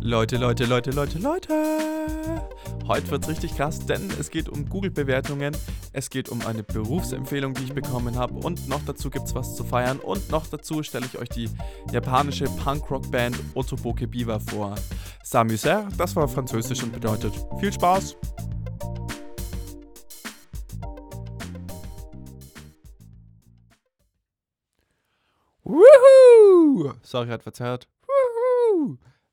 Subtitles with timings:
[0.00, 1.54] Leute, Leute, Leute, Leute, Leute.
[2.86, 5.56] Heute wird's richtig krass, denn es geht um Google-Bewertungen,
[5.92, 9.64] es geht um eine Berufsempfehlung, die ich bekommen habe und noch dazu gibt's was zu
[9.64, 11.50] feiern und noch dazu stelle ich euch die
[11.90, 14.76] japanische Punk-Rock-Band Otoboke Biwa vor.
[15.24, 18.16] Samuser, das war französisch und bedeutet viel Spaß.
[25.64, 26.92] Woohoo!
[27.02, 27.88] Sorry, hat verzerrt.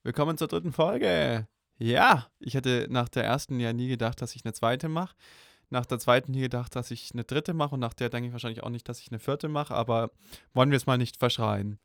[0.04, 1.48] Willkommen zur dritten Folge.
[1.78, 5.16] Ja, ich hätte nach der ersten ja nie gedacht, dass ich eine zweite mache.
[5.70, 7.76] Nach der zweiten nie gedacht, dass ich eine dritte mache.
[7.76, 9.74] Und nach der denke ich wahrscheinlich auch nicht, dass ich eine vierte mache.
[9.74, 10.12] Aber
[10.54, 11.80] wollen wir es mal nicht verschreien.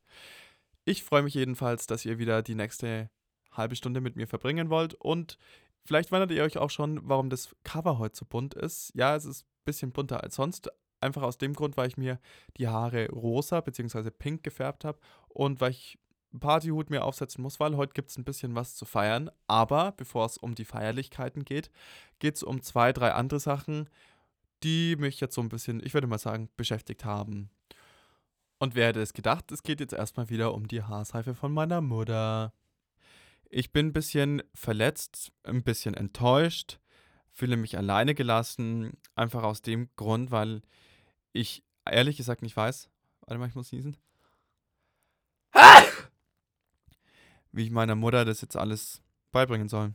[0.85, 3.11] Ich freue mich jedenfalls, dass ihr wieder die nächste
[3.53, 4.95] halbe Stunde mit mir verbringen wollt.
[4.95, 5.39] Und
[5.85, 8.93] vielleicht wundert ihr euch auch schon, warum das Cover heute so bunt ist.
[8.95, 10.71] Ja, es ist ein bisschen bunter als sonst.
[11.01, 12.21] Einfach aus dem Grund, weil ich mir
[12.57, 14.11] die Haare rosa bzw.
[14.11, 15.99] pink gefärbt habe und weil ich
[16.39, 19.31] Partyhut mir aufsetzen muss, weil heute gibt es ein bisschen was zu feiern.
[19.47, 21.71] Aber bevor es um die Feierlichkeiten geht,
[22.19, 23.89] geht es um zwei, drei andere Sachen,
[24.63, 27.51] die mich jetzt so ein bisschen, ich würde mal sagen, beschäftigt haben.
[28.59, 31.81] Und wer hätte es gedacht, es geht jetzt erstmal wieder um die Haarseife von meiner
[31.81, 32.53] Mutter.
[33.51, 36.81] Ich bin ein bisschen verletzt, ein bisschen enttäuscht,
[37.33, 40.61] fühle mich alleine gelassen, einfach aus dem Grund, weil
[41.33, 42.91] ich ehrlich gesagt nicht weiß.
[43.21, 43.97] Warte mal, ich muss niesen.
[47.53, 49.95] Wie ich meiner Mutter das jetzt alles beibringen soll.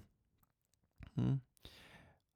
[1.16, 1.42] Hm.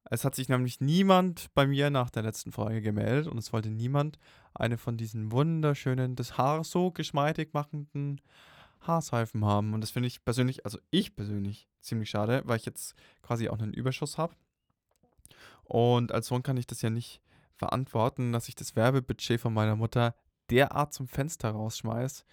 [0.09, 3.69] Es hat sich nämlich niemand bei mir nach der letzten Folge gemeldet und es wollte
[3.69, 4.17] niemand
[4.53, 8.21] eine von diesen wunderschönen, das Haar so geschmeidig machenden
[8.79, 9.73] Haarseifen haben.
[9.73, 13.59] Und das finde ich persönlich, also ich persönlich, ziemlich schade, weil ich jetzt quasi auch
[13.59, 14.35] einen Überschuss habe.
[15.63, 17.21] Und als Sohn kann ich das ja nicht
[17.55, 20.15] verantworten, dass ich das Werbebudget von meiner Mutter
[20.49, 22.23] derart zum Fenster rausschmeiße,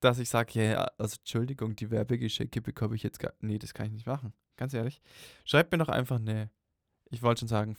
[0.00, 3.86] dass ich sage, ja, also Entschuldigung, die Werbegeschenke bekomme ich jetzt gar Nee, das kann
[3.86, 4.32] ich nicht machen.
[4.56, 5.00] Ganz ehrlich.
[5.44, 6.50] Schreibt mir doch einfach eine,
[7.10, 7.76] ich wollte schon sagen,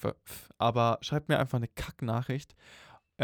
[0.58, 2.55] aber schreibt mir einfach eine Kacknachricht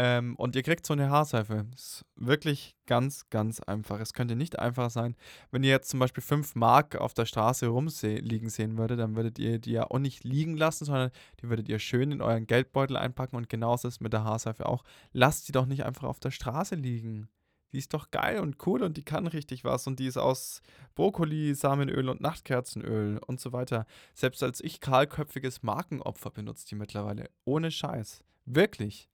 [0.00, 1.66] ähm, und ihr kriegt so eine Haarseife.
[1.74, 3.98] Ist wirklich ganz, ganz einfach.
[3.98, 5.16] Es könnte nicht einfacher sein.
[5.50, 9.40] Wenn ihr jetzt zum Beispiel 5 Mark auf der Straße rumliegen sehen würdet, dann würdet
[9.40, 11.10] ihr die ja auch nicht liegen lassen, sondern
[11.42, 13.34] die würdet ihr schön in euren Geldbeutel einpacken.
[13.34, 14.84] Und genauso ist es mit der Haarseife auch.
[15.12, 17.28] Lasst sie doch nicht einfach auf der Straße liegen.
[17.72, 20.62] Die ist doch geil und cool und die kann richtig was und die ist aus
[20.94, 23.86] Brokkoli, Samenöl und Nachtkerzenöl und so weiter.
[24.14, 27.30] Selbst als ich kahlköpfiges Markenopfer benutze die mittlerweile.
[27.44, 28.24] Ohne Scheiß.
[28.46, 29.08] Wirklich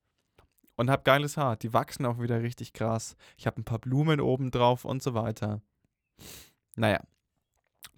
[0.76, 1.56] und habe geiles Haar.
[1.56, 3.16] Die wachsen auch wieder richtig krass.
[3.36, 5.60] Ich habe ein paar Blumen oben drauf und so weiter.
[6.76, 7.00] Naja,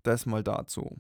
[0.03, 0.99] das mal dazu.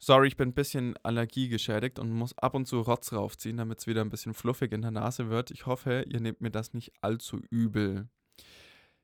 [0.00, 3.86] Sorry, ich bin ein bisschen allergiegeschädigt und muss ab und zu Rotz raufziehen, damit es
[3.88, 5.50] wieder ein bisschen fluffig in der Nase wird.
[5.50, 8.08] Ich hoffe, ihr nehmt mir das nicht allzu übel.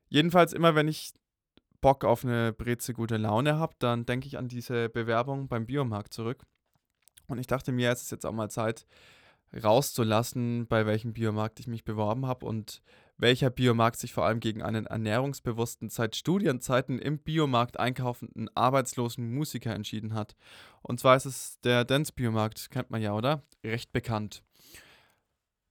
[0.09, 1.13] Jedenfalls immer, wenn ich
[1.81, 6.15] Bock auf eine Breze gute Laune habe, dann denke ich an diese Bewerbung beim Biomarkt
[6.15, 6.45] zurück.
[7.27, 8.87] Und ich dachte mir, es ist jetzt auch mal Zeit,
[9.53, 12.83] rauszulassen, bei welchem Biomarkt ich mich beworben habe und
[13.17, 19.75] welcher Biomarkt sich vor allem gegen einen ernährungsbewussten, seit Studienzeiten im Biomarkt einkaufenden arbeitslosen Musiker
[19.75, 20.35] entschieden hat.
[20.83, 23.43] Und zwar ist es der Dance Biomarkt, kennt man ja, oder?
[23.65, 24.43] Recht bekannt.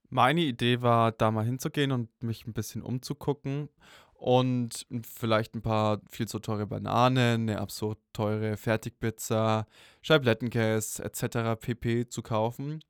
[0.08, 3.68] Meine Idee war, da mal hinzugehen und mich ein bisschen umzugucken
[4.14, 9.66] und vielleicht ein paar viel zu teure Bananen, eine absurd teure Fertigpizza,
[10.02, 11.60] Scheiblettenkäse etc.
[11.60, 12.08] pp.
[12.08, 12.80] zu kaufen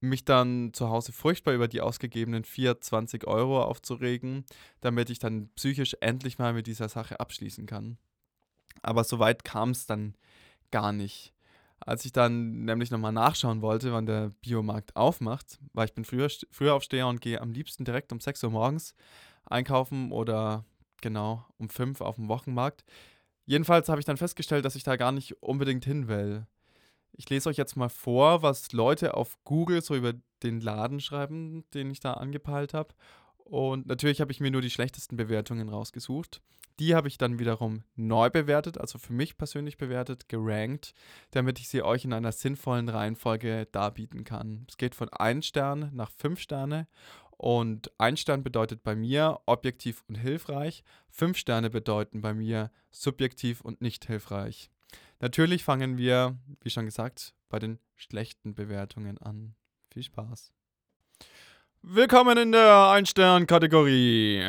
[0.00, 4.44] mich dann zu Hause furchtbar über die ausgegebenen 420 Euro aufzuregen,
[4.80, 7.98] damit ich dann psychisch endlich mal mit dieser Sache abschließen kann.
[8.82, 10.14] Aber so weit kam es dann
[10.70, 11.32] gar nicht.
[11.80, 16.28] Als ich dann nämlich nochmal nachschauen wollte, wann der Biomarkt aufmacht, weil ich bin früher,
[16.50, 18.94] früher Aufsteher und gehe am liebsten direkt um 6 Uhr morgens
[19.44, 20.64] einkaufen oder
[21.00, 22.84] genau um 5 Uhr auf dem Wochenmarkt.
[23.44, 26.46] Jedenfalls habe ich dann festgestellt, dass ich da gar nicht unbedingt hin will.
[27.18, 30.12] Ich lese euch jetzt mal vor, was Leute auf Google so über
[30.42, 32.94] den Laden schreiben, den ich da angepeilt habe.
[33.38, 36.42] Und natürlich habe ich mir nur die schlechtesten Bewertungen rausgesucht.
[36.78, 40.92] Die habe ich dann wiederum neu bewertet, also für mich persönlich bewertet, gerankt,
[41.30, 44.66] damit ich sie euch in einer sinnvollen Reihenfolge darbieten kann.
[44.68, 46.86] Es geht von 1 Stern nach 5 Sterne
[47.30, 53.62] und 1 Stern bedeutet bei mir objektiv und hilfreich, 5 Sterne bedeuten bei mir subjektiv
[53.62, 54.70] und nicht hilfreich.
[55.20, 59.54] Natürlich fangen wir, wie schon gesagt, bei den schlechten Bewertungen an.
[59.90, 60.52] Viel Spaß.
[61.80, 64.42] Willkommen in der Ein-Stern-Kategorie.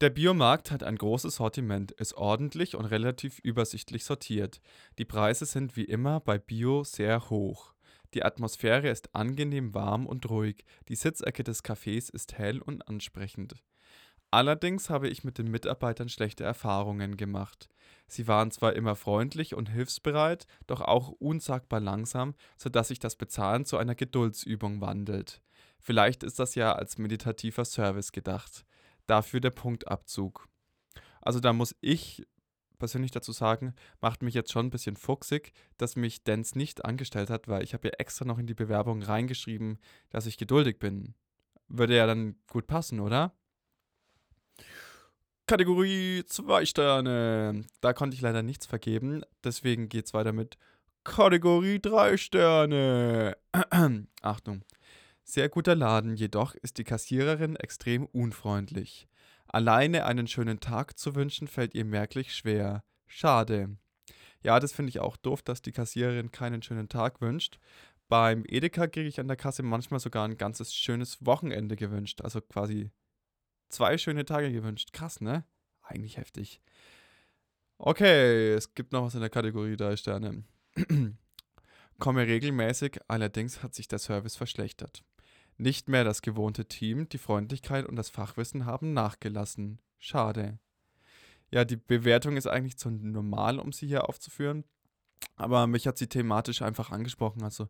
[0.00, 4.60] Der Biomarkt hat ein großes Sortiment, ist ordentlich und relativ übersichtlich sortiert.
[4.98, 7.74] Die Preise sind wie immer bei Bio sehr hoch.
[8.14, 10.64] Die Atmosphäre ist angenehm warm und ruhig.
[10.88, 13.56] Die Sitzecke des Cafés ist hell und ansprechend.
[14.34, 17.68] Allerdings habe ich mit den Mitarbeitern schlechte Erfahrungen gemacht.
[18.08, 23.64] Sie waren zwar immer freundlich und hilfsbereit, doch auch unsagbar langsam, sodass sich das Bezahlen
[23.64, 25.40] zu einer Geduldsübung wandelt.
[25.78, 28.66] Vielleicht ist das ja als meditativer Service gedacht.
[29.06, 30.48] Dafür der Punktabzug.
[31.20, 32.26] Also da muss ich
[32.80, 37.30] persönlich dazu sagen, macht mich jetzt schon ein bisschen fuchsig, dass mich Dance nicht angestellt
[37.30, 39.78] hat, weil ich habe ja extra noch in die Bewerbung reingeschrieben,
[40.10, 41.14] dass ich geduldig bin.
[41.68, 43.32] Würde ja dann gut passen, oder?
[45.46, 47.66] Kategorie 2 Sterne.
[47.82, 49.22] Da konnte ich leider nichts vergeben.
[49.44, 50.56] Deswegen geht es weiter mit
[51.04, 53.36] Kategorie 3 Sterne.
[54.22, 54.62] Achtung.
[55.22, 59.06] Sehr guter Laden, jedoch ist die Kassiererin extrem unfreundlich.
[59.46, 62.82] Alleine einen schönen Tag zu wünschen, fällt ihr merklich schwer.
[63.06, 63.76] Schade.
[64.42, 67.58] Ja, das finde ich auch doof, dass die Kassiererin keinen schönen Tag wünscht.
[68.08, 72.22] Beim Edeka kriege ich an der Kasse manchmal sogar ein ganzes schönes Wochenende gewünscht.
[72.22, 72.90] Also quasi
[73.74, 74.92] zwei schöne Tage gewünscht.
[74.92, 75.44] Krass, ne?
[75.82, 76.60] Eigentlich heftig.
[77.78, 80.44] Okay, es gibt noch was in der Kategorie 3 Sterne.
[81.98, 85.04] Komme regelmäßig, allerdings hat sich der Service verschlechtert.
[85.56, 89.80] Nicht mehr das gewohnte Team, die Freundlichkeit und das Fachwissen haben nachgelassen.
[89.98, 90.58] Schade.
[91.50, 94.64] Ja, die Bewertung ist eigentlich zu normal, um sie hier aufzuführen.
[95.36, 97.42] Aber mich hat sie thematisch einfach angesprochen.
[97.42, 97.68] Also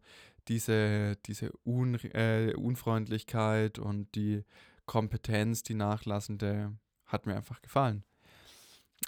[0.48, 4.44] diese, diese Un äh, Unfreundlichkeit und die
[4.86, 6.76] Kompetenz, die nachlassende,
[7.06, 8.04] hat mir einfach gefallen.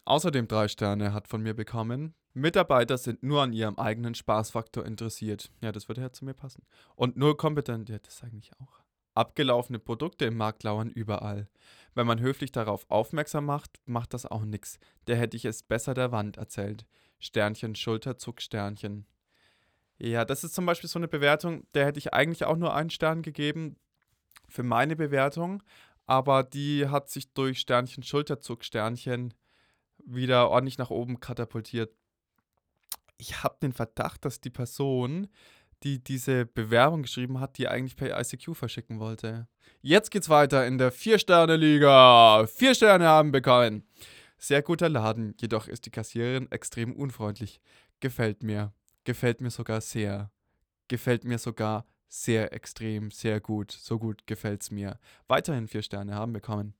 [0.05, 2.15] Außerdem drei Sterne hat von mir bekommen.
[2.35, 5.51] Mitarbeiter sind nur an ihrem eigenen Spaßfaktor interessiert.
[5.63, 6.67] Ja, das würde ja zu mir passen.
[6.95, 8.81] Und nur kompetent, ja, das eigentlich auch.
[9.15, 11.49] Abgelaufene Produkte im Markt lauern überall.
[11.95, 14.79] Wenn man höflich darauf aufmerksam macht, macht das auch nichts.
[15.07, 16.85] Der hätte ich es besser der Wand erzählt.
[17.19, 19.07] Sternchen, Schulterzuck, Sternchen.
[19.99, 22.91] Ja, das ist zum Beispiel so eine Bewertung, der hätte ich eigentlich auch nur einen
[22.91, 23.77] Stern gegeben
[24.57, 25.63] für meine Bewertung,
[26.07, 29.35] aber die hat sich durch Sternchen, Schulterzuck, Sternchen
[29.99, 31.93] wieder ordentlich nach oben katapultiert.
[33.19, 35.29] Ich habe den Verdacht, dass die Person,
[35.83, 39.47] die diese Bewerbung geschrieben hat, die eigentlich per ICQ verschicken wollte.
[39.83, 42.47] Jetzt geht's weiter in der Vier-Sterne-Liga.
[42.47, 43.87] Vier Sterne haben bekommen.
[44.39, 47.61] Sehr guter Laden, jedoch ist die Kassiererin extrem unfreundlich.
[48.01, 48.73] Gefällt mir.
[49.05, 50.31] Gefällt mir sogar sehr.
[50.89, 53.73] Gefällt mir sogar sehr extrem, sehr gut.
[53.73, 54.99] So gut gefällt's mir.
[55.27, 56.75] Weiterhin vier Sterne haben bekommen.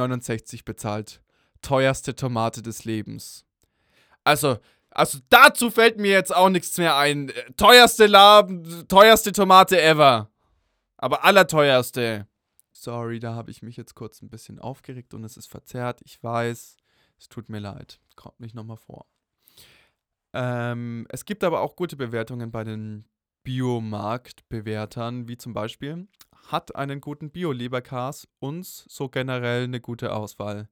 [0.66, 1.24] bezahlt.
[1.64, 3.44] Teuerste Tomate des Lebens.
[4.24, 4.60] Also,
[4.92, 7.32] also dazu fällt mir jetzt auch nichts mehr ein.
[7.56, 10.32] Teuerste Laben, teuerste Tomate ever.
[10.98, 12.28] Aber allerteuerste.
[12.72, 16.02] Sorry, da habe ich mich jetzt kurz ein bisschen aufgeregt und es ist verzerrt.
[16.04, 16.78] Ich weiß,
[17.20, 18.00] es tut mir leid.
[18.16, 19.06] Kommt nicht nochmal vor.
[20.34, 23.06] Ähm, es gibt aber auch gute Bewertungen bei den
[23.44, 26.08] Biomarktbewertern, wie zum Beispiel
[26.52, 30.70] hat einen guten Bio-Leberkas uns so generell eine gute Auswahl.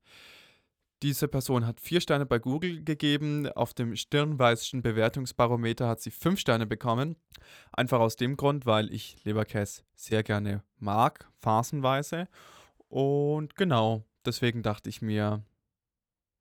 [1.05, 3.47] Diese Person hat vier Sterne bei Google gegeben.
[3.47, 7.15] Auf dem Stirnweißschen Bewertungsbarometer hat sie fünf Sterne bekommen.
[7.71, 12.27] Einfach aus dem Grund, weil ich Leberkäse sehr gerne mag, phasenweise.
[12.87, 15.43] Und genau, deswegen dachte ich mir,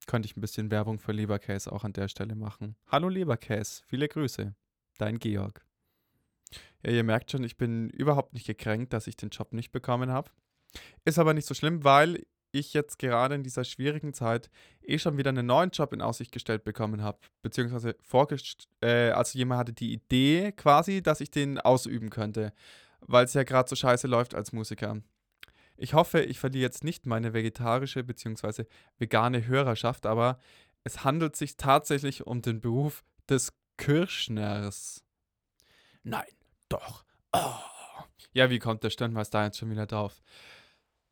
[0.07, 2.75] könnte ich ein bisschen Werbung für Leberkäse auch an der Stelle machen.
[2.87, 4.55] Hallo Leberkäse, viele Grüße.
[4.97, 5.63] Dein Georg.
[6.83, 10.11] Ja, ihr merkt schon, ich bin überhaupt nicht gekränkt, dass ich den Job nicht bekommen
[10.11, 10.31] habe.
[11.05, 14.51] Ist aber nicht so schlimm, weil ich jetzt gerade in dieser schwierigen Zeit
[14.83, 17.19] eh schon wieder einen neuen Job in Aussicht gestellt bekommen habe.
[17.43, 22.53] Beziehungsweise vorgest äh, also jemand hatte die Idee quasi, dass ich den ausüben könnte.
[23.01, 25.03] Weil es ja gerade so scheiße läuft als Musiker.
[25.77, 28.65] Ich hoffe, ich verliere jetzt nicht meine vegetarische bzw.
[28.99, 30.39] vegane Hörerschaft, aber
[30.85, 35.03] es handelt sich tatsächlich um den Beruf des Kirschners.
[36.05, 36.27] Nein,
[36.69, 37.05] doch.
[37.33, 37.55] Oh.
[38.33, 40.23] Ja, wie kommt der Sternmeister jetzt schon wieder drauf?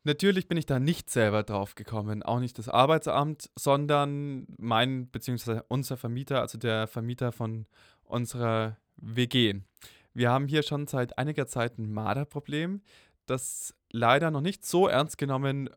[0.05, 5.61] Natürlich bin ich da nicht selber drauf gekommen, auch nicht das Arbeitsamt, sondern mein bzw.
[5.69, 7.65] unser Vermieter, also der Vermieter von
[8.03, 9.61] unserer WG.
[10.13, 12.81] Wir haben hier schon seit einiger Zeit ein Marderproblem,
[13.25, 15.69] das leider noch nicht so ernst genommen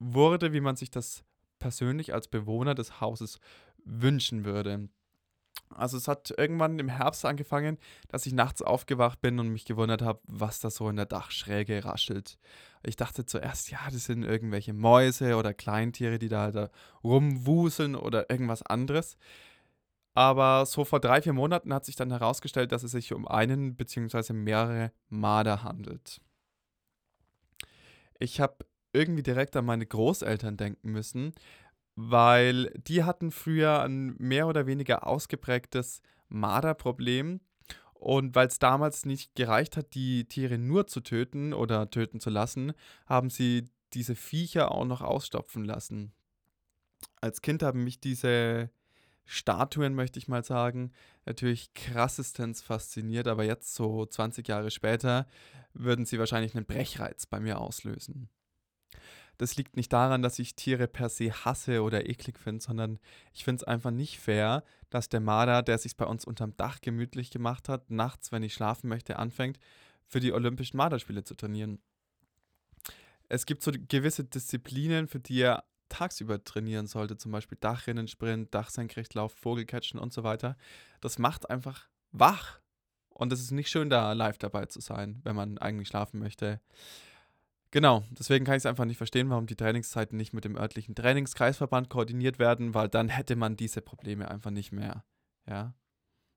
[0.00, 1.24] wurde, wie man sich das
[1.60, 3.38] persönlich als Bewohner des Hauses
[3.84, 4.88] wünschen würde.
[5.74, 10.02] Also es hat irgendwann im Herbst angefangen, dass ich nachts aufgewacht bin und mich gewundert
[10.02, 12.38] habe, was da so in der Dachschräge raschelt.
[12.82, 16.70] Ich dachte zuerst, ja, das sind irgendwelche Mäuse oder Kleintiere, die da, da
[17.04, 19.16] rumwuseln oder irgendwas anderes.
[20.14, 23.76] Aber so vor drei, vier Monaten hat sich dann herausgestellt, dass es sich um einen
[23.76, 24.32] bzw.
[24.32, 26.20] mehrere Marder handelt.
[28.18, 31.34] Ich habe irgendwie direkt an meine Großeltern denken müssen,
[32.00, 37.40] weil die hatten früher ein mehr oder weniger ausgeprägtes Marderproblem.
[37.92, 42.30] Und weil es damals nicht gereicht hat, die Tiere nur zu töten oder töten zu
[42.30, 42.72] lassen,
[43.06, 46.12] haben sie diese Viecher auch noch ausstopfen lassen.
[47.20, 48.70] Als Kind haben mich diese
[49.24, 50.92] Statuen, möchte ich mal sagen,
[51.26, 55.26] natürlich krassestens fasziniert, aber jetzt, so 20 Jahre später,
[55.74, 58.28] würden sie wahrscheinlich einen Brechreiz bei mir auslösen.
[59.38, 62.98] Das liegt nicht daran, dass ich Tiere per se hasse oder eklig finde, sondern
[63.32, 66.80] ich finde es einfach nicht fair, dass der Marder, der sich bei uns unterm Dach
[66.80, 69.58] gemütlich gemacht hat, nachts, wenn ich schlafen möchte, anfängt,
[70.06, 71.80] für die Olympischen Marderspiele zu trainieren.
[73.28, 79.32] Es gibt so gewisse Disziplinen, für die er tagsüber trainieren sollte, zum Beispiel Dachrinnensprint, Dachsenkrechtlauf,
[79.32, 80.56] Vogelcatchen und so weiter.
[81.00, 82.60] Das macht einfach wach.
[83.10, 86.60] Und es ist nicht schön, da live dabei zu sein, wenn man eigentlich schlafen möchte.
[87.70, 90.94] Genau, deswegen kann ich es einfach nicht verstehen, warum die Trainingszeiten nicht mit dem örtlichen
[90.94, 95.04] Trainingskreisverband koordiniert werden, weil dann hätte man diese Probleme einfach nicht mehr.
[95.46, 95.74] Ja.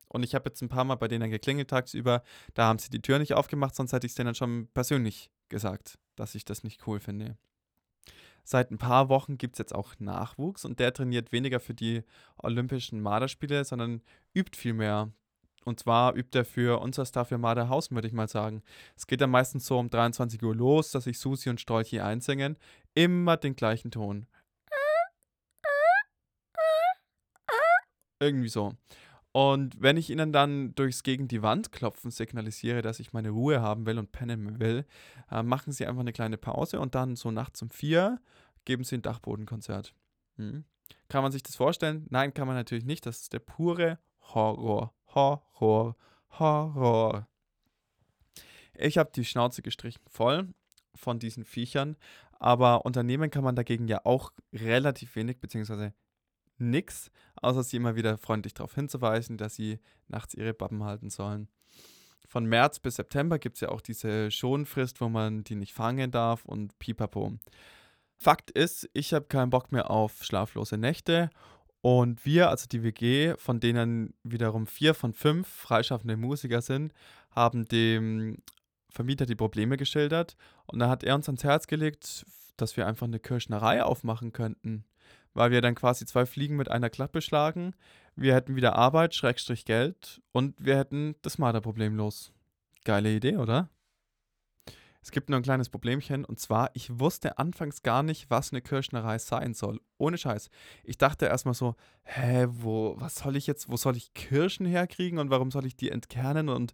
[0.10, 2.22] Und ich habe jetzt ein paar Mal bei denen geklingelt tagsüber,
[2.54, 5.98] da haben sie die Tür nicht aufgemacht, sonst hätte ich es denen schon persönlich gesagt,
[6.18, 7.38] dass ich das nicht cool finde.
[8.44, 12.04] Seit ein paar Wochen gibt es jetzt auch Nachwuchs und der trainiert weniger für die
[12.38, 14.02] Olympischen Marderspiele, sondern
[14.34, 15.12] übt viel mehr
[15.66, 18.64] und zwar übt er für unser Star für Marderhausen, würde ich mal sagen.
[18.96, 22.58] Es geht dann meistens so um 23 Uhr los, dass sich Susi und Strolchi einsingen.
[22.94, 24.28] Immer den gleichen Ton.
[28.20, 28.74] Irgendwie so.
[29.34, 33.62] Und wenn ich ihnen dann durchs gegen die Wand klopfen signalisiere, dass ich meine Ruhe
[33.62, 34.86] haben will und pennen will,
[35.32, 38.20] äh, machen sie einfach eine kleine Pause und dann so nachts um vier
[38.66, 39.94] geben sie ein Dachbodenkonzert.
[40.38, 40.66] Hm.
[41.08, 42.06] Kann man sich das vorstellen?
[42.10, 43.06] Nein, kann man natürlich nicht.
[43.06, 44.00] Das ist der pure
[44.34, 44.94] Horror.
[45.14, 45.96] Horror,
[46.40, 47.28] Horror.
[48.74, 50.54] Ich habe die Schnauze gestrichen voll
[50.96, 51.98] von diesen Viechern,
[52.40, 55.94] aber unternehmen kann man dagegen ja auch relativ wenig, beziehungsweise
[56.58, 61.48] nichts, außer sie immer wieder freundlich darauf hinzuweisen, dass sie nachts ihre Babben halten sollen.
[62.28, 66.12] Von März bis September gibt es ja auch diese Schonfrist, wo man die nicht fangen
[66.12, 67.34] darf und pipapo.
[68.18, 71.30] Fakt ist, ich habe keinen Bock mehr auf schlaflose Nächte
[71.82, 76.94] und wir, also die WG, von denen wiederum vier von fünf freischaffende Musiker sind,
[77.32, 78.38] haben dem
[78.90, 80.36] Vermieter die Probleme geschildert.
[80.68, 82.26] Und da hat er uns ans Herz gelegt,
[82.58, 84.86] dass wir einfach eine Kirschnerei aufmachen könnten.
[85.34, 87.74] Weil wir dann quasi zwei Fliegen mit einer Klappe schlagen.
[88.16, 92.34] Wir hätten wieder Arbeit, Schrägstrich Geld und wir hätten das Marderproblem los.
[92.84, 93.70] Geile Idee, oder?
[95.04, 98.62] Es gibt nur ein kleines Problemchen und zwar, ich wusste anfangs gar nicht, was eine
[98.62, 99.82] Kirschnerei sein soll.
[99.98, 100.50] Ohne Scheiß.
[100.84, 105.18] Ich dachte erstmal so, hä, wo, was soll ich jetzt, wo soll ich Kirschen herkriegen
[105.18, 106.74] und warum soll ich die entkernen und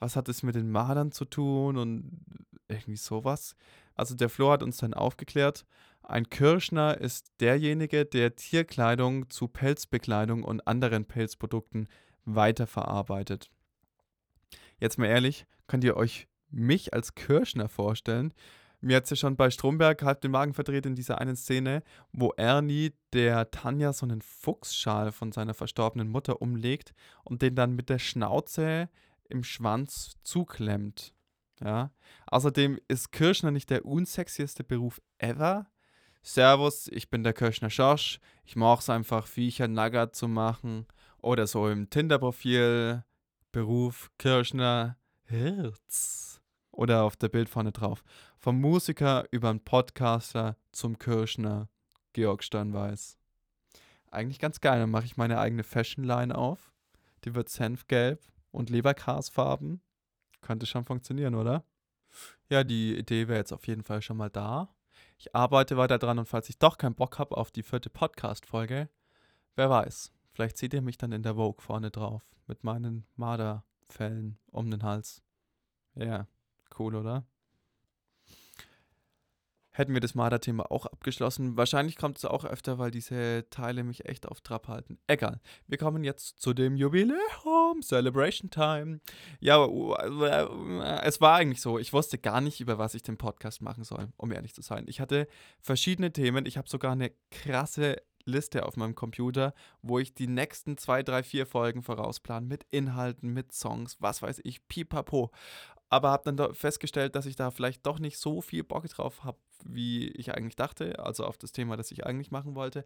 [0.00, 2.20] was hat es mit den Madern zu tun und
[2.68, 3.54] irgendwie sowas.
[3.94, 5.64] Also der Flo hat uns dann aufgeklärt,
[6.02, 11.88] ein Kirschner ist derjenige, der Tierkleidung zu Pelzbekleidung und anderen Pelzprodukten
[12.24, 13.50] weiterverarbeitet.
[14.80, 18.32] Jetzt mal ehrlich, könnt ihr euch mich als Kirschner vorstellen.
[18.80, 21.82] Mir hat es ja schon bei Stromberg halb den Magen verdreht in dieser einen Szene,
[22.12, 27.74] wo Ernie der Tanja so einen Fuchsschal von seiner verstorbenen Mutter umlegt und den dann
[27.74, 28.88] mit der Schnauze
[29.28, 31.12] im Schwanz zuklemmt.
[31.60, 31.90] Ja.
[32.26, 35.66] Außerdem ist Kirschner nicht der unsexieste Beruf ever.
[36.22, 38.20] Servus, ich bin der Kirschner Schorsch.
[38.44, 40.86] Ich mache es einfach, Viecher Nugget zu machen.
[41.20, 43.02] Oder so im Tinder-Profil.
[43.50, 46.37] Beruf Kirschner Herz
[46.78, 48.04] oder auf der Bild vorne drauf.
[48.36, 51.68] Vom Musiker über einen Podcaster zum Kirschner,
[52.12, 53.18] Georg Sternweiß.
[54.12, 54.78] Eigentlich ganz geil.
[54.78, 56.72] Dann mache ich meine eigene Fashion-Line auf.
[57.24, 59.80] Die wird senfgelb und Lebergrasfarben.
[60.40, 61.64] Könnte schon funktionieren, oder?
[62.48, 64.72] Ja, die Idee wäre jetzt auf jeden Fall schon mal da.
[65.18, 68.88] Ich arbeite weiter dran und falls ich doch keinen Bock habe auf die vierte Podcast-Folge,
[69.56, 74.38] wer weiß, vielleicht seht ihr mich dann in der Vogue vorne drauf mit meinen Marderfällen
[74.52, 75.24] um den Hals.
[75.96, 76.04] Ja.
[76.04, 76.28] Yeah.
[76.76, 77.26] Cool, oder?
[79.70, 81.56] Hätten wir das Marder-Thema auch abgeschlossen.
[81.56, 84.98] Wahrscheinlich kommt es auch öfter, weil diese Teile mich echt auf Trab halten.
[85.06, 85.40] Egal.
[85.68, 88.98] Wir kommen jetzt zu dem Jubiläum, Celebration Time.
[89.38, 89.64] Ja,
[91.04, 91.78] es war eigentlich so.
[91.78, 94.84] Ich wusste gar nicht, über was ich den Podcast machen soll, um ehrlich zu sein.
[94.88, 95.28] Ich hatte
[95.60, 96.44] verschiedene Themen.
[96.44, 101.22] Ich habe sogar eine krasse Liste auf meinem Computer, wo ich die nächsten zwei, drei,
[101.22, 105.30] vier Folgen vorausplan mit Inhalten, mit Songs, was weiß ich, pipapo.
[105.90, 109.38] Aber habe dann festgestellt, dass ich da vielleicht doch nicht so viel Bock drauf habe,
[109.64, 112.84] wie ich eigentlich dachte, also auf das Thema, das ich eigentlich machen wollte.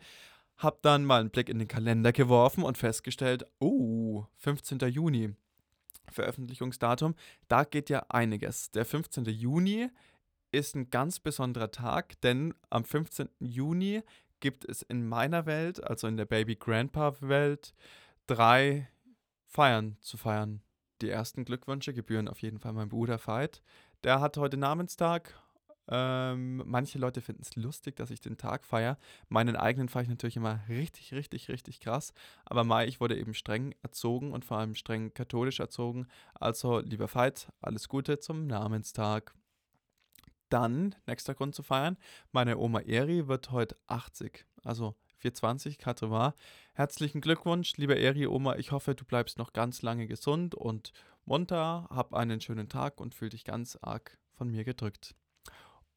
[0.56, 4.78] Hab dann mal einen Blick in den Kalender geworfen und festgestellt, oh, 15.
[4.90, 5.34] Juni,
[6.10, 7.14] Veröffentlichungsdatum,
[7.48, 8.70] da geht ja einiges.
[8.70, 9.24] Der 15.
[9.24, 9.88] Juni
[10.52, 13.28] ist ein ganz besonderer Tag, denn am 15.
[13.40, 14.02] Juni
[14.40, 17.74] gibt es in meiner Welt, also in der Baby Grandpa Welt,
[18.26, 18.88] drei
[19.46, 20.62] Feiern zu feiern.
[21.02, 23.62] Die ersten Glückwünsche gebühren auf jeden Fall meinem Bruder Veit.
[24.04, 25.34] Der hat heute Namenstag
[25.88, 28.98] ähm, manche Leute finden es lustig, dass ich den Tag feiere.
[29.28, 32.12] Meinen eigenen feiere ich natürlich immer richtig, richtig, richtig krass.
[32.44, 36.06] Aber Mai, ich wurde eben streng erzogen und vor allem streng katholisch erzogen.
[36.34, 39.34] Also, lieber Veit, alles Gute zum Namenstag.
[40.48, 41.96] Dann, nächster Grund zu feiern,
[42.30, 44.46] meine Oma Eri wird heute 80.
[44.62, 46.34] Also 420, Katrevar.
[46.74, 48.56] Herzlichen Glückwunsch, lieber Eri, Oma.
[48.56, 50.92] Ich hoffe, du bleibst noch ganz lange gesund und
[51.24, 51.86] munter.
[51.90, 55.14] Hab einen schönen Tag und fühl dich ganz arg von mir gedrückt.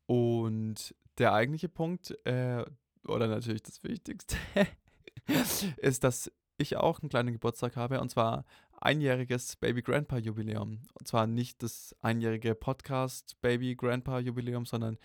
[0.06, 2.64] Und der eigentliche Punkt, äh,
[3.08, 4.38] oder natürlich das Wichtigste,
[5.78, 8.46] ist, dass ich auch einen kleinen Geburtstag habe und zwar
[8.80, 10.82] einjähriges Baby Grandpa Jubiläum.
[10.94, 15.00] Und zwar nicht das einjährige Podcast Baby Grandpa Jubiläum, sondern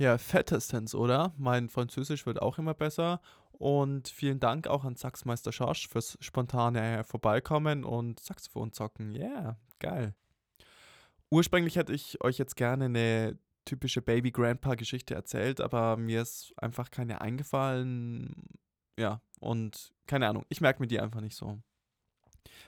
[0.00, 1.34] Ja, fettestens, oder?
[1.36, 3.20] Mein Französisch wird auch immer besser.
[3.52, 9.14] Und vielen Dank auch an Sachsmeister Schorsch fürs spontane Vorbeikommen und Saxophon zocken.
[9.14, 10.14] Yeah, geil.
[11.28, 17.20] Ursprünglich hätte ich euch jetzt gerne eine typische Baby-Grandpa-Geschichte erzählt, aber mir ist einfach keine
[17.20, 18.46] eingefallen.
[18.98, 21.58] Ja, und keine Ahnung, ich merke mir die einfach nicht so.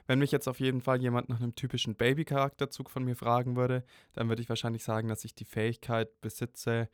[0.07, 3.85] Wenn mich jetzt auf jeden Fall jemand nach einem typischen Baby-Charakterzug von mir fragen würde,
[4.13, 6.89] dann würde ich wahrscheinlich sagen, dass ich die Fähigkeit besitze,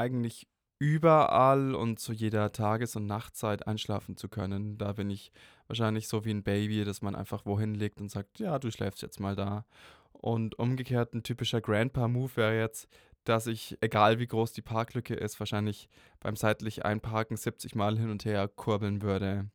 [0.00, 4.78] eigentlich überall und zu jeder Tages- und Nachtzeit einschlafen zu können.
[4.78, 5.30] Da bin ich
[5.68, 9.02] wahrscheinlich so wie ein Baby, dass man einfach wohin legt und sagt, ja, du schläfst
[9.02, 9.66] jetzt mal da.
[10.12, 12.88] Und umgekehrt ein typischer Grandpa-Move wäre jetzt,
[13.24, 18.10] dass ich, egal wie groß die Parklücke ist, wahrscheinlich beim seitlich Einparken 70 Mal hin
[18.10, 19.50] und her kurbeln würde.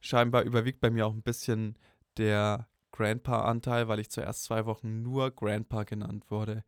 [0.00, 1.78] Scheinbar überwiegt bei mir auch ein bisschen
[2.18, 6.64] der Grandpa-Anteil, weil ich zuerst zwei Wochen nur Grandpa genannt wurde.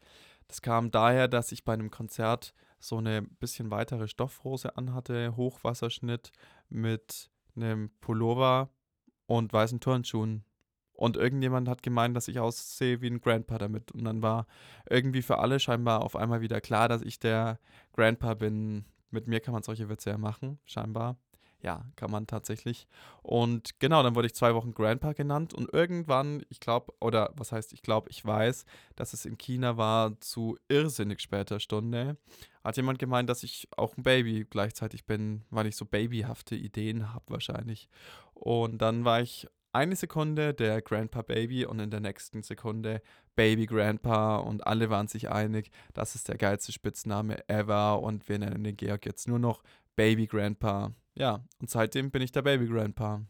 [0.52, 6.30] Das kam daher, dass ich bei einem Konzert so eine bisschen weitere Stoffhose anhatte, Hochwasserschnitt
[6.68, 8.68] mit einem Pullover
[9.24, 10.44] und weißen Turnschuhen.
[10.92, 13.92] Und irgendjemand hat gemeint, dass ich aussehe wie ein Grandpa damit.
[13.92, 14.46] Und dann war
[14.90, 17.58] irgendwie für alle scheinbar auf einmal wieder klar, dass ich der
[17.94, 18.84] Grandpa bin.
[19.10, 21.16] Mit mir kann man solche Witze ja machen, scheinbar.
[21.62, 22.88] Ja, kann man tatsächlich.
[23.22, 27.52] Und genau, dann wurde ich zwei Wochen Grandpa genannt und irgendwann, ich glaube, oder was
[27.52, 28.64] heißt, ich glaube, ich weiß,
[28.96, 32.16] dass es in China war zu irrsinnig später Stunde,
[32.64, 37.14] hat jemand gemeint, dass ich auch ein Baby gleichzeitig bin, weil ich so babyhafte Ideen
[37.14, 37.88] habe wahrscheinlich.
[38.34, 43.00] Und dann war ich eine Sekunde der Grandpa Baby und in der nächsten Sekunde
[43.34, 48.38] Baby Grandpa und alle waren sich einig, das ist der geilste Spitzname ever und wir
[48.38, 49.62] nennen den Georg jetzt nur noch
[49.96, 50.92] Baby Grandpa.
[51.14, 53.22] Ja, und seitdem bin ich der Baby Grandpa.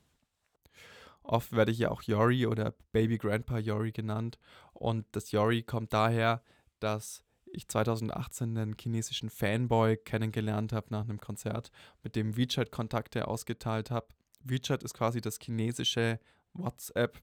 [1.23, 4.39] Oft werde ich ja auch Yori oder Baby Grandpa Yori genannt.
[4.73, 6.43] Und das Yori kommt daher,
[6.81, 11.71] dass ich 2018 einen chinesischen Fanboy kennengelernt habe nach einem Konzert,
[12.03, 14.09] mit dem WeChat Kontakte ausgeteilt habe.
[14.43, 16.19] WeChat ist quasi das chinesische
[16.55, 17.23] WhatsApp.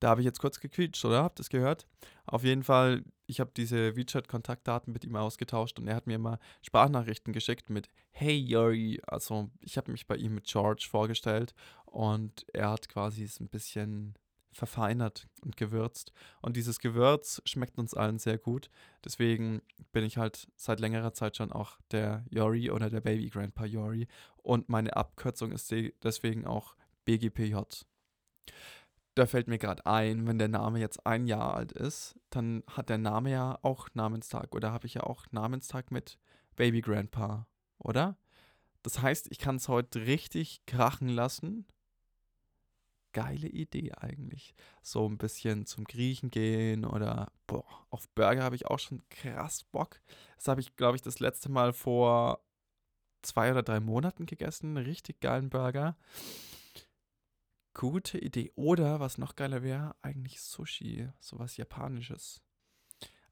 [0.00, 1.22] Da habe ich jetzt kurz gequietscht, oder?
[1.22, 1.86] Habt ihr es gehört?
[2.26, 6.38] Auf jeden Fall, ich habe diese WeChat-Kontaktdaten mit ihm ausgetauscht und er hat mir immer
[6.62, 9.00] Sprachnachrichten geschickt mit Hey Yuri.
[9.06, 13.48] Also ich habe mich bei ihm mit George vorgestellt und er hat quasi es ein
[13.48, 14.14] bisschen
[14.52, 16.12] verfeinert und gewürzt.
[16.40, 18.70] Und dieses Gewürz schmeckt uns allen sehr gut.
[19.04, 23.64] Deswegen bin ich halt seit längerer Zeit schon auch der Yori oder der Baby Grandpa
[23.66, 24.08] Yori.
[24.38, 27.58] Und meine Abkürzung ist deswegen auch BGPJ.
[29.14, 32.88] Da fällt mir gerade ein, wenn der Name jetzt ein Jahr alt ist, dann hat
[32.88, 34.54] der Name ja auch Namenstag.
[34.54, 36.18] Oder habe ich ja auch Namenstag mit
[36.56, 37.46] Baby Grandpa,
[37.78, 38.16] oder?
[38.82, 41.66] Das heißt, ich kann es heute richtig krachen lassen
[43.12, 44.54] geile Idee eigentlich.
[44.82, 49.64] So ein bisschen zum Griechen gehen oder boah, auf Burger habe ich auch schon krass
[49.64, 50.00] Bock.
[50.36, 52.40] Das habe ich, glaube ich, das letzte Mal vor
[53.22, 54.76] zwei oder drei Monaten gegessen.
[54.76, 55.96] Richtig geilen Burger.
[57.74, 58.52] Gute Idee.
[58.56, 61.08] Oder was noch geiler wäre, eigentlich Sushi.
[61.20, 62.42] Sowas Japanisches.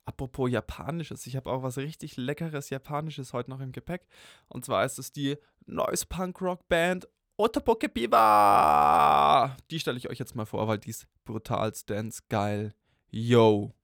[0.05, 4.07] Apropos Japanisches, ich habe auch was richtig leckeres Japanisches heute noch im Gepäck.
[4.49, 7.07] Und zwar ist es die Noise Punk Rock Band
[7.41, 9.57] Otopoke Biba.
[9.71, 12.75] Die stelle ich euch jetzt mal vor, weil die ist brutal dance geil.
[13.11, 13.75] Yo.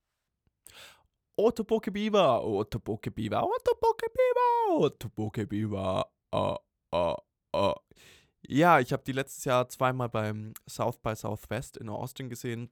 [1.36, 6.04] Otopoke Biba, Otopoke Biba, Otopoke Biba, Otopoke Biba.
[6.34, 6.56] Uh,
[6.92, 7.16] uh,
[7.54, 7.74] uh.
[8.46, 12.70] Ja, ich habe die letztes Jahr zweimal beim South by Southwest in Austin gesehen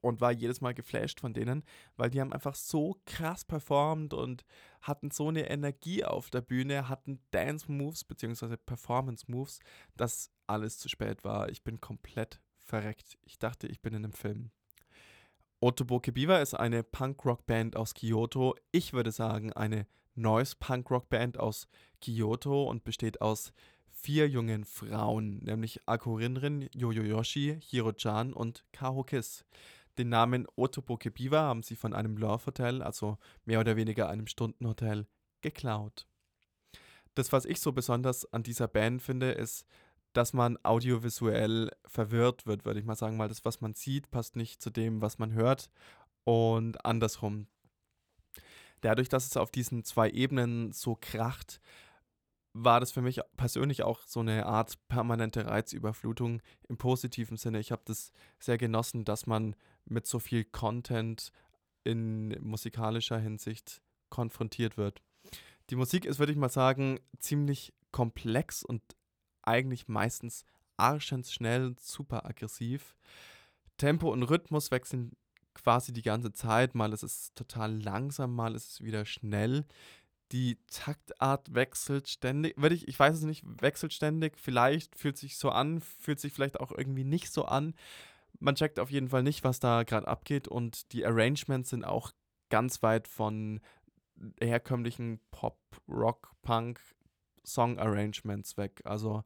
[0.00, 1.62] und war jedes Mal geflasht von denen,
[1.96, 4.44] weil die haben einfach so krass performt und
[4.80, 8.56] hatten so eine Energie auf der Bühne, hatten Dance Moves bzw.
[8.56, 9.58] Performance Moves,
[9.96, 11.50] dass alles zu spät war.
[11.50, 13.18] Ich bin komplett verreckt.
[13.24, 14.50] Ich dachte, ich bin in einem Film.
[15.60, 18.54] Otoboke Biwa ist eine Punk-Rock-Band aus Kyoto.
[18.70, 21.66] Ich würde sagen, eine Noise Punk-Rock-Band aus
[22.00, 23.52] Kyoto und besteht aus
[24.00, 29.44] vier jungen Frauen, nämlich Ako Rinrin, Yoyo Yoshi, Hiro-chan und Kaho Kiss.
[29.98, 34.28] Den Namen Otoboke Biwa haben sie von einem Love Hotel, also mehr oder weniger einem
[34.28, 35.06] Stundenhotel,
[35.40, 36.06] geklaut.
[37.14, 39.66] Das, was ich so besonders an dieser Band finde, ist,
[40.12, 44.36] dass man audiovisuell verwirrt wird, würde ich mal sagen, weil das, was man sieht, passt
[44.36, 45.70] nicht zu dem, was man hört
[46.24, 47.48] und andersrum.
[48.80, 51.60] Dadurch, dass es auf diesen zwei Ebenen so kracht,
[52.64, 57.60] war das für mich persönlich auch so eine Art permanente Reizüberflutung im positiven Sinne.
[57.60, 61.32] Ich habe das sehr genossen, dass man mit so viel Content
[61.84, 65.02] in musikalischer Hinsicht konfrontiert wird.
[65.70, 68.82] Die Musik ist, würde ich mal sagen, ziemlich komplex und
[69.42, 70.44] eigentlich meistens
[70.76, 72.96] arschens schnell, super aggressiv.
[73.76, 75.16] Tempo und Rhythmus wechseln
[75.54, 76.74] quasi die ganze Zeit.
[76.74, 79.64] Mal ist es total langsam, mal ist es wieder schnell.
[80.32, 84.38] Die Taktart wechselt ständig, würde ich, ich weiß es nicht, wechselt ständig.
[84.38, 87.74] Vielleicht fühlt sich so an, fühlt sich vielleicht auch irgendwie nicht so an
[88.40, 92.12] man checkt auf jeden Fall nicht, was da gerade abgeht und die Arrangements sind auch
[92.50, 93.60] ganz weit von
[94.40, 96.80] herkömmlichen Pop, Rock, Punk
[97.44, 98.82] Song Arrangements weg.
[98.84, 99.24] Also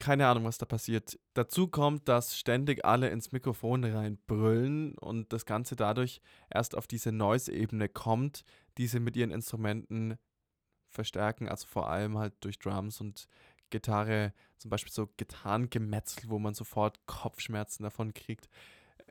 [0.00, 1.18] keine Ahnung, was da passiert.
[1.34, 7.12] Dazu kommt, dass ständig alle ins Mikrofon reinbrüllen und das Ganze dadurch erst auf diese
[7.12, 8.44] Noise-Ebene kommt,
[8.78, 10.18] die sie mit ihren Instrumenten
[10.88, 13.28] verstärken, also vor allem halt durch Drums und
[13.68, 18.48] Gitarre, zum Beispiel so Gitarrengemetzel, wo man sofort Kopfschmerzen davon kriegt.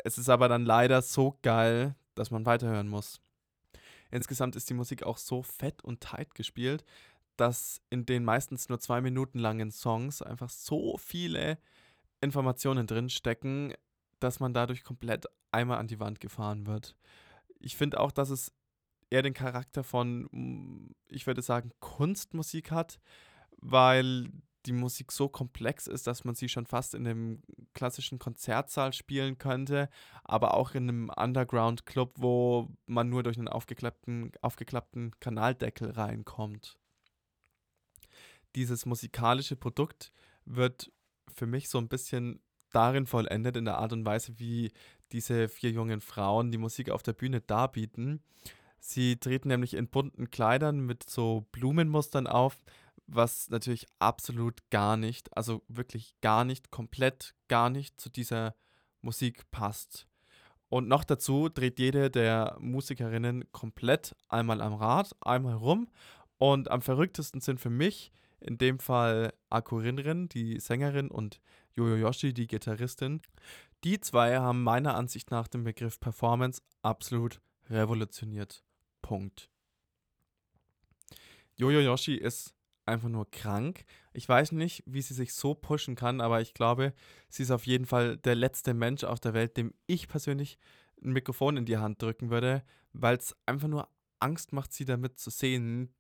[0.04, 3.22] Es ist aber dann leider so geil, dass man weiterhören muss.
[4.12, 6.84] Insgesamt ist die Musik auch so fett und tight gespielt,
[7.40, 11.58] dass in den meistens nur zwei Minuten langen Songs einfach so viele
[12.22, 13.74] Informationen drin stecken,
[14.20, 16.96] dass man dadurch komplett einmal an die Wand gefahren wird.
[17.60, 18.54] Ich finde auch, dass es
[19.10, 23.00] eher den Charakter von, ich würde sagen, Kunstmusik hat,
[23.58, 24.30] weil
[24.66, 27.42] die Musik so komplex ist, dass man sie schon fast in einem
[27.74, 29.90] klassischen Konzertsaal spielen könnte,
[30.24, 36.78] aber auch in einem Underground-Club, wo man nur durch einen aufgeklappten, aufgeklappten Kanaldeckel reinkommt.
[38.56, 40.12] Dieses musikalische Produkt
[40.46, 40.92] wird
[41.34, 44.72] für mich so ein bisschen darin vollendet, in der Art und Weise, wie
[45.12, 48.22] diese vier jungen Frauen die Musik auf der Bühne darbieten.
[48.80, 52.58] Sie treten nämlich in bunten Kleidern mit so Blumenmustern auf
[53.12, 58.56] was natürlich absolut gar nicht, also wirklich gar nicht, komplett gar nicht zu dieser
[59.02, 60.08] Musik passt.
[60.70, 65.90] Und noch dazu dreht jede der Musikerinnen komplett einmal am Rad, einmal rum.
[66.38, 71.40] Und am verrücktesten sind für mich in dem Fall Akurinrin, die Sängerin, und
[71.76, 73.22] Yoyo Yoshi, die Gitarristin.
[73.84, 78.64] Die zwei haben meiner Ansicht nach den Begriff Performance absolut revolutioniert.
[79.02, 79.50] Punkt.
[81.56, 83.86] Yoyo Yoshi ist einfach nur krank.
[84.14, 86.94] Ich weiß nicht, wie sie sich so pushen kann, aber ich glaube,
[87.30, 90.58] sie ist auf jeden Fall der letzte Mensch auf der Welt, dem ich persönlich
[91.04, 93.88] ein Mikrofon in die Hand drücken würde, weil es einfach nur
[94.20, 95.94] Angst macht, sie damit zu sehen.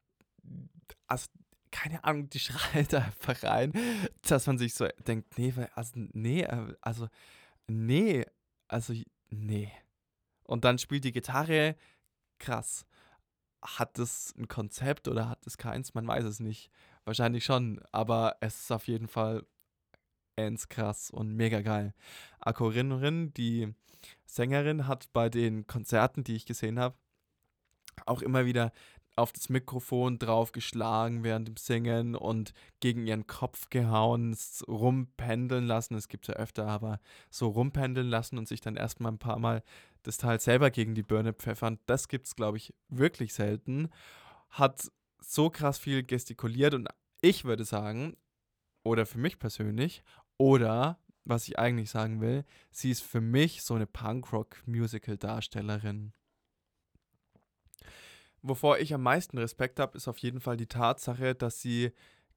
[1.07, 1.27] Also,
[1.71, 3.73] keine Ahnung, die schreit einfach rein,
[4.21, 7.07] dass man sich so denkt, nee, also, nee, äh, also
[7.67, 8.25] nee,
[8.67, 8.93] also
[9.29, 9.71] nee.
[10.43, 11.75] Und dann spielt die Gitarre
[12.39, 12.85] krass.
[13.61, 15.93] Hat das ein Konzept oder hat es keins?
[15.93, 16.71] Man weiß es nicht.
[17.05, 19.45] Wahrscheinlich schon, aber es ist auf jeden Fall
[20.35, 21.93] ends krass und mega geil.
[22.39, 23.73] Akorinnerin, die
[24.25, 26.95] Sängerin, hat bei den Konzerten, die ich gesehen habe,
[28.05, 28.71] auch immer wieder
[29.19, 34.35] auf das Mikrofon draufgeschlagen während dem Singen und gegen ihren Kopf gehauen,
[34.67, 35.95] rumpendeln lassen.
[35.95, 39.63] Es gibt ja öfter, aber so rumpendeln lassen und sich dann erstmal ein paar Mal
[40.03, 41.79] das Teil selber gegen die Birne pfeffern.
[41.85, 43.89] Das gibt es, glaube ich, wirklich selten.
[44.49, 46.87] Hat so krass viel gestikuliert und
[47.21, 48.15] ich würde sagen,
[48.83, 50.03] oder für mich persönlich,
[50.37, 56.13] oder was ich eigentlich sagen will, sie ist für mich so eine Punkrock-Musical-Darstellerin.
[58.41, 61.91] Wovor ich am meisten Respekt habe, ist auf jeden Fall die Tatsache, dass sie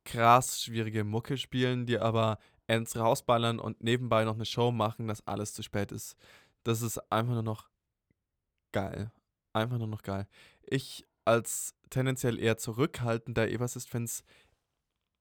[0.04, 5.26] krass schwierige Mucke spielen, die aber ends rausballern und nebenbei noch eine Show machen, dass
[5.26, 6.16] alles zu spät ist.
[6.64, 7.68] Das ist einfach nur noch
[8.72, 9.12] geil.
[9.52, 10.26] Einfach nur noch geil.
[10.62, 14.24] Ich als tendenziell eher zurückhaltender Eversist finde es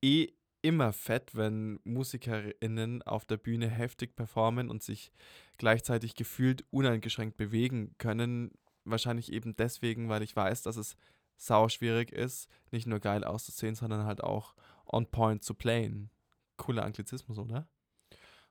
[0.03, 0.29] eh
[0.61, 5.11] immer fett, wenn MusikerInnen auf der Bühne heftig performen und sich
[5.57, 8.51] gleichzeitig gefühlt uneingeschränkt bewegen können,
[8.85, 10.95] wahrscheinlich eben deswegen, weil ich weiß, dass es
[11.37, 14.53] sau schwierig ist, nicht nur geil auszusehen, sondern halt auch
[14.85, 16.11] on point zu playen.
[16.57, 17.67] Cooler Anglizismus, oder?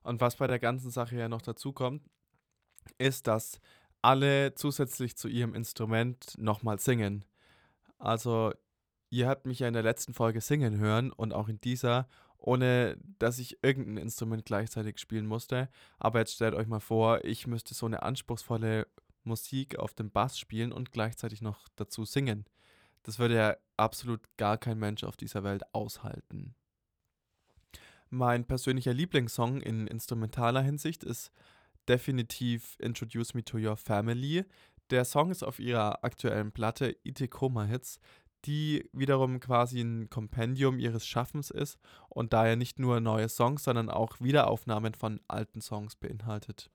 [0.02, 2.08] Und was bei der ganzen Sache ja noch dazu kommt,
[2.98, 3.60] ist, dass
[4.02, 7.24] alle zusätzlich zu ihrem Instrument nochmal singen.
[7.98, 8.52] Also,
[9.10, 12.96] ihr habt mich ja in der letzten Folge singen hören und auch in dieser, ohne
[13.18, 15.68] dass ich irgendein Instrument gleichzeitig spielen musste.
[15.98, 18.86] Aber jetzt stellt euch mal vor, ich müsste so eine anspruchsvolle
[19.30, 22.44] Musik auf dem Bass spielen und gleichzeitig noch dazu singen.
[23.02, 26.54] Das würde ja absolut gar kein Mensch auf dieser Welt aushalten.
[28.10, 31.30] Mein persönlicher Lieblingssong in instrumentaler Hinsicht ist
[31.88, 34.44] definitiv Introduce Me to Your Family.
[34.90, 38.00] Der Song ist auf ihrer aktuellen Platte IT Coma Hits,
[38.44, 43.88] die wiederum quasi ein Kompendium ihres Schaffens ist und daher nicht nur neue Songs, sondern
[43.88, 46.70] auch Wiederaufnahmen von alten Songs beinhaltet.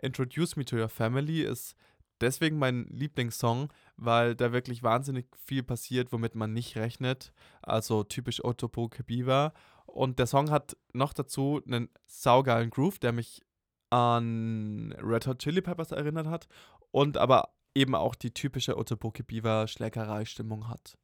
[0.00, 1.74] Introduce Me to Your Family ist
[2.20, 7.32] deswegen mein Lieblingssong, weil da wirklich wahnsinnig viel passiert, womit man nicht rechnet.
[7.62, 9.52] Also typisch Otopo Kebiwa.
[9.86, 13.42] Und der Song hat noch dazu einen saugeilen Groove, der mich
[13.90, 16.48] an Red Hot Chili Peppers erinnert hat
[16.92, 20.96] und aber eben auch die typische Otopoke Beaver Schlägerei-Stimmung hat.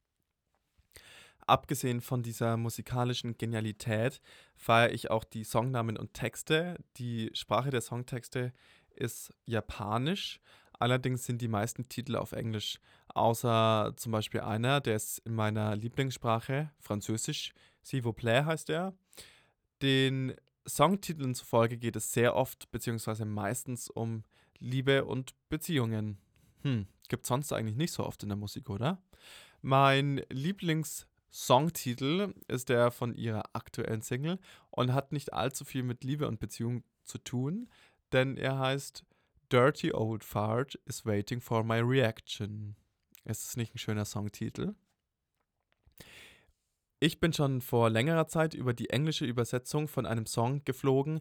[1.46, 4.20] Abgesehen von dieser musikalischen Genialität
[4.54, 6.76] feiere ich auch die Songnamen und Texte.
[6.98, 8.52] Die Sprache der Songtexte
[8.98, 10.40] ist japanisch.
[10.78, 15.74] Allerdings sind die meisten Titel auf Englisch, außer zum Beispiel einer, der ist in meiner
[15.74, 17.52] Lieblingssprache, Französisch.
[17.84, 18.94] S'il vous plaît heißt er.
[19.82, 20.34] Den
[20.66, 23.24] Songtiteln zufolge geht es sehr oft bzw.
[23.24, 24.24] meistens um
[24.58, 26.18] Liebe und Beziehungen.
[26.62, 29.02] Hm, gibt sonst eigentlich nicht so oft in der Musik, oder?
[29.62, 34.38] Mein Lieblings-Songtitel ist der von ihrer aktuellen Single
[34.70, 37.68] und hat nicht allzu viel mit Liebe und Beziehung zu tun,
[38.12, 39.04] denn er heißt
[39.50, 42.76] Dirty Old Fart is Waiting for My Reaction.
[43.24, 44.74] Ist es nicht ein schöner Songtitel?
[47.00, 51.20] Ich bin schon vor längerer Zeit über die englische Übersetzung von einem Song geflogen,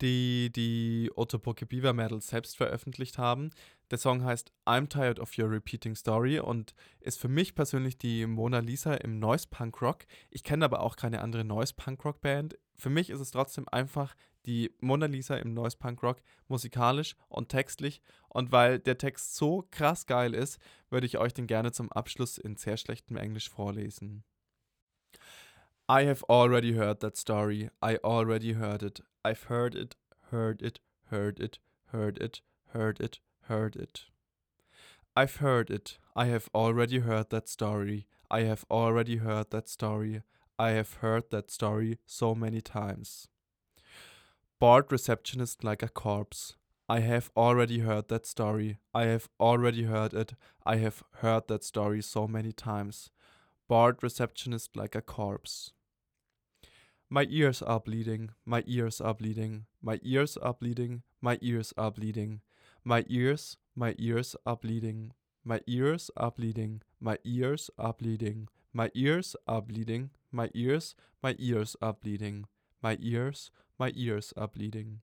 [0.00, 3.50] die die Otopoke Beaver Medals selbst veröffentlicht haben.
[3.90, 8.26] Der Song heißt I'm Tired of Your Repeating Story und ist für mich persönlich die
[8.26, 10.06] Mona Lisa im Noise Punk Rock.
[10.30, 12.58] Ich kenne aber auch keine andere Noise Punk Rock Band.
[12.74, 17.48] Für mich ist es trotzdem einfach die Mona Lisa im Noise Punk Rock musikalisch und
[17.48, 18.02] textlich.
[18.28, 20.58] Und weil der Text so krass geil ist,
[20.90, 24.24] würde ich euch den gerne zum Abschluss in sehr schlechtem Englisch vorlesen.
[25.88, 27.70] I have already heard that story.
[27.80, 29.04] I already heard it.
[29.26, 29.96] I've heard it,
[30.30, 30.78] heard it,
[31.10, 34.04] heard it, heard it, heard it, heard it.
[35.16, 35.98] I've heard it.
[36.14, 38.06] I have already heard that story.
[38.30, 40.22] I have already heard that story.
[40.60, 43.26] I have heard that story so many times.
[44.60, 46.54] Bored receptionist like a corpse.
[46.88, 48.78] I have already heard that story.
[48.94, 50.34] I have already heard it.
[50.64, 53.10] I have heard that story so many times.
[53.66, 55.72] Bored receptionist like a corpse.
[57.08, 61.92] My ears are bleeding, my ears are bleeding, my ears are bleeding, my ears are
[61.92, 62.40] bleeding,
[62.82, 65.12] my ears, my ears are bleeding,
[65.44, 71.36] my ears are bleeding, my ears are bleeding, my ears are bleeding, my ears, my
[71.38, 72.46] ears are bleeding,
[72.82, 75.00] my ears, my ears are bleeding.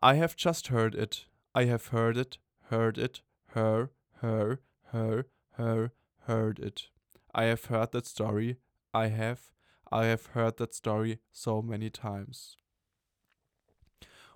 [0.00, 2.38] I have just heard it, I have heard it,
[2.70, 4.60] heard it, her, her,
[4.92, 5.92] her, her,
[6.26, 6.90] heard it.
[7.34, 8.58] I have heard that story,
[8.94, 9.50] I have,
[9.92, 12.56] I have heard that story so many times.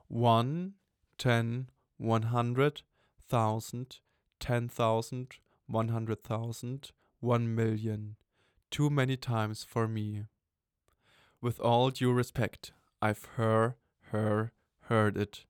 [0.07, 0.75] One,
[1.17, 2.83] ten, one hundred,
[3.27, 3.99] thousand,
[4.39, 8.17] ten thousand, one hundred thousand, one million.
[8.71, 10.25] Too many times for me.
[11.41, 13.75] With all due respect, I've heard,
[14.11, 15.47] her, heard it.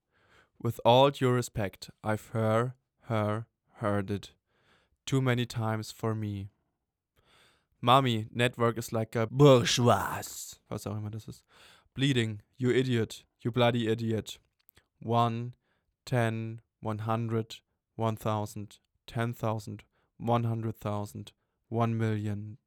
[0.63, 2.75] With all due respect, I've heard,
[3.09, 3.47] her,
[3.79, 4.31] heard it.
[5.05, 6.51] Too many times for me.
[7.87, 10.21] Mommy, network is like a bourgeois.
[10.69, 11.45] Was auch immer das ist.
[11.95, 14.41] Bleeding, you idiot, you bloody idiot.
[15.01, 15.53] One,
[16.05, 17.61] ten, one hundred,
[17.95, 19.85] one thousand, ten thousand,
[20.19, 21.31] one hundred thousand,
[21.69, 22.59] one million.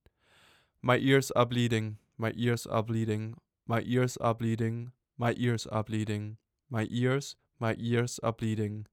[0.82, 3.36] My ears are bleeding, my ears are bleeding,
[3.68, 6.38] my ears are bleeding, my ears are bleeding,
[6.70, 8.86] my ears, my ears are bleeding,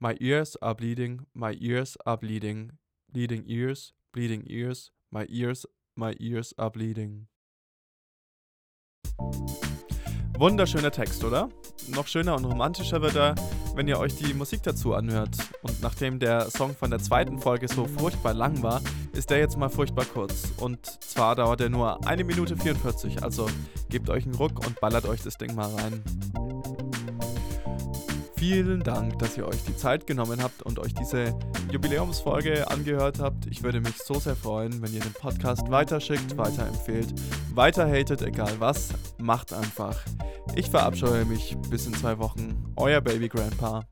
[0.00, 2.72] my ears are bleeding, my ears are bleeding,
[3.12, 5.66] bleeding ears, bleeding ears, my ears,
[5.96, 7.28] my ears are bleeding.
[10.38, 11.48] Wunderschöner Text, oder?
[11.88, 13.34] Noch schöner und romantischer wird er,
[13.74, 15.36] wenn ihr euch die Musik dazu anhört.
[15.62, 18.80] Und nachdem der Song von der zweiten Folge so furchtbar lang war,
[19.14, 20.52] ist der jetzt mal furchtbar kurz.
[20.58, 23.48] Und zwar dauert er nur eine Minute 44, also
[23.88, 26.04] gebt euch einen Ruck und ballert euch das Ding mal rein.
[28.38, 31.36] Vielen Dank, dass ihr euch die Zeit genommen habt und euch diese
[31.72, 33.46] Jubiläumsfolge angehört habt.
[33.46, 37.12] Ich würde mich so sehr freuen, wenn ihr den Podcast weiterschickt, weiterempfehlt,
[37.52, 38.90] weiter hatet, egal was.
[39.18, 39.98] Macht einfach.
[40.54, 42.72] Ich verabscheue mich bis in zwei Wochen.
[42.76, 43.82] Euer Baby Grandpa.